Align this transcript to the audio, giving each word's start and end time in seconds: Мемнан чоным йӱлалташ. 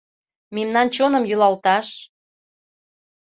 Мемнан 0.55 0.87
чоным 0.95 1.23
йӱлалташ. 1.29 1.87